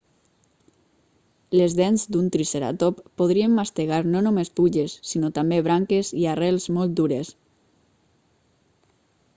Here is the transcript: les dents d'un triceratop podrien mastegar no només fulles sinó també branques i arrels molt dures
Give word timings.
les 1.59 1.75
dents 1.79 2.05
d'un 2.15 2.31
triceratop 2.35 3.03
podrien 3.23 3.53
mastegar 3.59 4.01
no 4.15 4.23
només 4.29 4.51
fulles 4.61 4.97
sinó 5.11 5.31
també 5.37 5.61
branques 5.69 6.11
i 6.23 6.27
arrels 6.35 6.69
molt 6.79 6.99
dures 7.03 7.33